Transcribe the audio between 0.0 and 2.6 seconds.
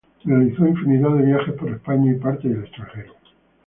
Realizó infinidad de viajes por España y parte de